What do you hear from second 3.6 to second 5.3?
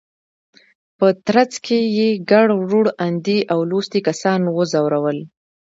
لوستي کسان وځورول.